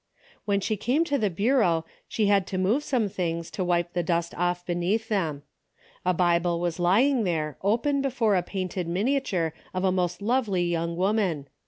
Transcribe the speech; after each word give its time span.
When 0.45 0.61
she 0.61 0.77
came 0.77 1.03
to 1.03 1.19
the 1.19 1.29
bureau 1.29 1.85
she 2.07 2.25
had 2.25 2.47
to 2.47 2.57
move 2.57 2.83
some 2.83 3.07
things 3.07 3.51
to 3.51 3.57
DAILY 3.57 3.67
bate:' 3.67 3.67
217 3.67 3.67
wipe 3.67 3.93
the 3.93 4.09
dust 4.11 4.33
off 4.35 4.65
beneath 4.65 5.09
them. 5.09 5.43
A 6.03 6.11
Bible 6.11 6.59
was 6.59 6.79
lying 6.79 7.23
there 7.23 7.59
open 7.61 8.01
before 8.01 8.35
a 8.35 8.41
painted 8.41 8.87
miniature 8.87 9.53
of 9.75 9.83
a 9.83 9.91
most 9.91 10.19
lovely 10.19 10.63
young 10.63 10.95
woman. 10.97 11.49